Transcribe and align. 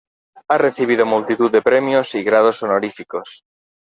Ha 0.47 0.55
recibido 0.57 1.05
multitud 1.05 1.51
de 1.51 1.61
premios 1.61 2.15
y 2.15 2.23
grados 2.23 2.63
honoríficos. 2.63 3.43